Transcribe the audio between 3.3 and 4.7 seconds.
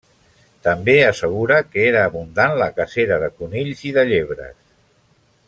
conills i de llebres.